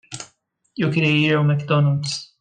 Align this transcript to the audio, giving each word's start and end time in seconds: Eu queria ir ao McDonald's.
Eu 0.75 0.89
queria 0.89 1.11
ir 1.11 1.35
ao 1.35 1.43
McDonald's. 1.43 2.31